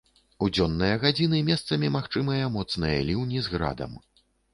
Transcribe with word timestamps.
У 0.43 0.47
дзённыя 0.55 0.95
гадзіны 1.03 1.41
месцамі 1.49 1.91
магчымыя 1.97 2.47
моцныя 2.55 3.05
ліўні 3.11 3.45
з 3.49 3.53
градам. 3.57 3.93